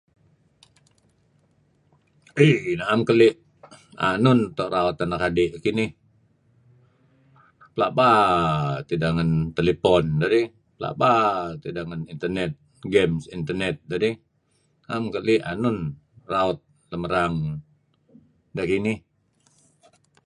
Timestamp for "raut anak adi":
4.73-5.53